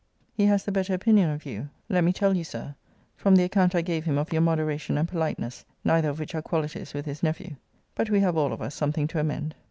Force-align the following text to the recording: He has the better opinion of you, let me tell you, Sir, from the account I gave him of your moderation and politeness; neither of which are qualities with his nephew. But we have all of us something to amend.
He 0.33 0.45
has 0.47 0.65
the 0.65 0.71
better 0.71 0.95
opinion 0.95 1.29
of 1.29 1.45
you, 1.45 1.69
let 1.87 2.03
me 2.03 2.11
tell 2.11 2.35
you, 2.35 2.43
Sir, 2.43 2.73
from 3.15 3.35
the 3.35 3.43
account 3.43 3.75
I 3.75 3.81
gave 3.83 4.03
him 4.05 4.17
of 4.17 4.33
your 4.33 4.41
moderation 4.41 4.97
and 4.97 5.07
politeness; 5.07 5.63
neither 5.83 6.09
of 6.09 6.17
which 6.17 6.33
are 6.33 6.41
qualities 6.41 6.95
with 6.95 7.05
his 7.05 7.21
nephew. 7.21 7.55
But 7.93 8.09
we 8.09 8.21
have 8.21 8.35
all 8.35 8.51
of 8.51 8.63
us 8.63 8.73
something 8.73 9.05
to 9.09 9.19
amend. 9.19 9.53